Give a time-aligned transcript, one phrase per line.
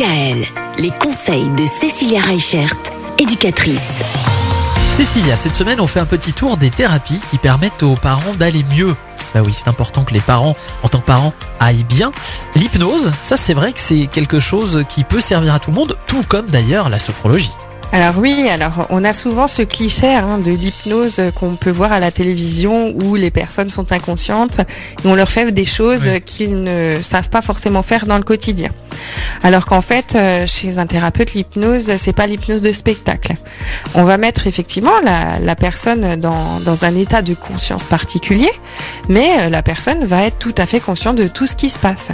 [0.00, 0.46] DKL,
[0.78, 2.74] les conseils de Cécilia Reichert,
[3.18, 3.98] éducatrice.
[4.92, 8.64] Cécilia, cette semaine, on fait un petit tour des thérapies qui permettent aux parents d'aller
[8.74, 8.96] mieux.
[9.34, 12.12] Bah oui, c'est important que les parents, en tant que parents, aillent bien.
[12.56, 15.94] L'hypnose, ça c'est vrai que c'est quelque chose qui peut servir à tout le monde,
[16.06, 17.52] tout comme d'ailleurs la sophrologie.
[17.92, 22.00] Alors oui, alors on a souvent ce cliché hein, de l'hypnose qu'on peut voir à
[22.00, 26.20] la télévision où les personnes sont inconscientes et on leur fait des choses Oui.
[26.22, 28.70] qu'ils ne savent pas forcément faire dans le quotidien.
[29.42, 33.34] Alors qu'en fait, euh, chez un thérapeute, l'hypnose, c'est pas l'hypnose de spectacle.
[33.94, 38.50] On va mettre effectivement la, personne dans, dans un état de conscience particulier,
[39.08, 41.78] mais euh, la personne va être tout à fait consciente de tout ce qui se
[41.78, 42.12] passe.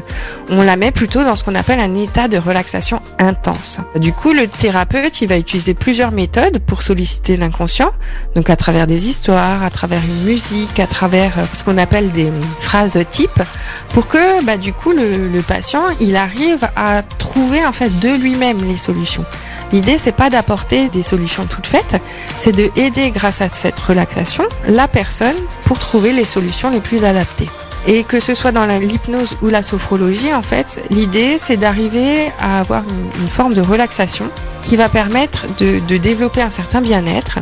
[0.48, 3.80] On la met plutôt dans ce qu'on appelle un état de relaxation intense.
[3.96, 7.93] Du coup, le thérapeute, il va utiliser plusieurs méthodes pour solliciter l'inconscient,
[8.35, 12.10] donc à travers des histoires, à travers une musique, à travers euh, ce qu'on appelle
[12.12, 13.43] des phrases types,
[13.91, 18.62] pour que bah, du coup le patient, il arrive à trouver en fait de lui-même
[18.65, 19.24] les solutions.
[19.73, 22.01] L'idée, c'est pas d'apporter des solutions toutes faites,
[22.37, 27.04] c'est de aider grâce à cette relaxation la personne pour trouver les solutions les plus
[27.04, 27.48] adaptées.
[27.87, 32.60] Et que ce soit dans l'hypnose ou la sophrologie, en fait, l'idée, c'est d'arriver à
[32.60, 34.29] avoir une, une forme de relaxation
[34.63, 37.38] qui va permettre de, de développer un certain bien-être,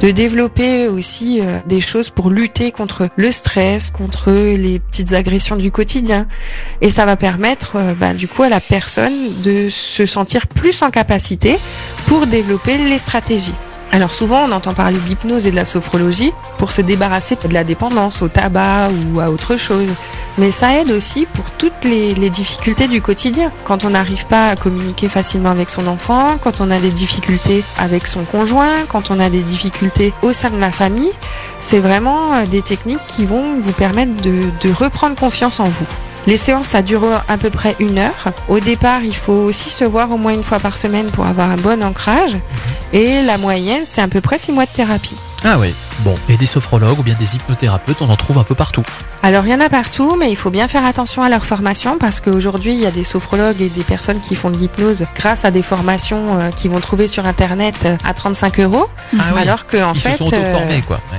[0.00, 5.56] de développer aussi euh, des choses pour lutter contre le stress, contre les petites agressions
[5.56, 6.26] du quotidien.
[6.80, 10.82] Et ça va permettre, euh, bah, du coup, à la personne de se sentir plus
[10.82, 11.58] en capacité
[12.06, 13.54] pour développer les stratégies.
[13.94, 17.62] Alors souvent, on entend parler d'hypnose et de la sophrologie pour se débarrasser de la
[17.62, 19.88] dépendance au tabac ou à autre chose.
[20.36, 23.52] Mais ça aide aussi pour toutes les, difficultés du quotidien.
[23.62, 27.62] Quand on n'arrive pas à communiquer facilement avec son enfant, quand on a des difficultés
[27.78, 31.12] avec son conjoint, quand on a des difficultés au sein de la famille,
[31.60, 35.86] c'est vraiment euh, des techniques qui vont vous permettre de reprendre confiance en vous.
[36.26, 38.32] Les séances, ça dure à peu près une heure.
[38.48, 41.50] Au départ, il faut aussi se voir au moins une fois par semaine pour avoir
[41.50, 42.38] un bon ancrage.
[42.94, 45.16] Et la moyenne, c'est à peu près six mois de thérapie.
[45.46, 48.54] Ah oui, bon, et des sophrologues ou bien des hypnothérapeutes, on en trouve un peu
[48.54, 48.82] partout.
[49.22, 51.98] Alors, il y en a partout, mais il faut bien faire attention à leur formation
[51.98, 55.44] parce qu'aujourd'hui, il y a des sophrologues et des personnes qui font de l'hypnose grâce
[55.44, 58.86] à des formations euh, qu'ils vont trouver sur Internet euh, à 35 euros.
[59.18, 61.00] Ah oui, Alors qu'en ils fait, se sont auto-formés euh, quoi.
[61.12, 61.18] Ouais.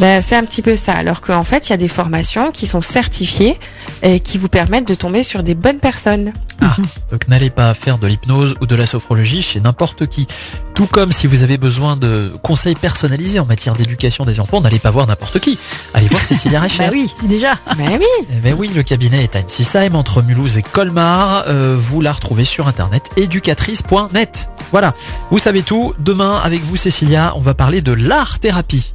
[0.00, 0.92] Ben, c'est un petit peu ça.
[0.92, 3.58] Alors qu'en fait, il y a des formations qui sont certifiées
[4.02, 6.32] et qui vous permettent de tomber sur des bonnes personnes.
[6.60, 6.76] Ah,
[7.10, 10.26] donc n'allez pas faire de l'hypnose ou de la sophrologie chez n'importe qui.
[10.74, 14.78] Tout comme si vous avez besoin de conseils personnalisés en matière d'éducation des enfants, n'allez
[14.80, 15.58] pas voir n'importe qui.
[15.94, 16.90] Allez voir Cécilia Reichert.
[16.90, 17.54] Bah oui, c'est déjà.
[17.76, 21.44] Mais oui, Eh ben oui, le cabinet est à Ensisheim entre Mulhouse et Colmar.
[21.46, 24.50] Euh, vous la retrouvez sur internet éducatrice.net.
[24.72, 24.94] Voilà,
[25.30, 25.94] vous savez tout.
[25.98, 28.94] Demain, avec vous, Cécilia, on va parler de l'art-thérapie.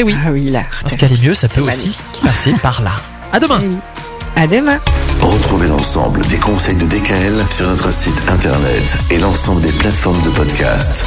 [0.00, 0.62] Eh oui, ah oui, là.
[0.80, 2.22] parce qu'aller mieux, ça peut aussi magnifique.
[2.22, 2.92] passer par là.
[3.32, 3.58] À demain.
[3.60, 3.76] Eh oui.
[4.36, 4.78] À demain.
[5.20, 10.30] Retrouvez l'ensemble des conseils de DKL sur notre site internet et l'ensemble des plateformes de
[10.30, 11.04] podcast.